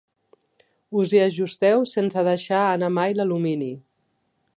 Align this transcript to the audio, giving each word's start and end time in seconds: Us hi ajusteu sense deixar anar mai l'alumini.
Us 1.01 1.11
hi 1.15 1.19
ajusteu 1.25 1.85
sense 1.91 2.23
deixar 2.29 2.63
anar 2.71 2.89
mai 2.97 3.15
l'alumini. 3.19 3.69